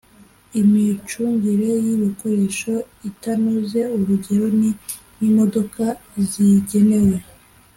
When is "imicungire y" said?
0.61-1.87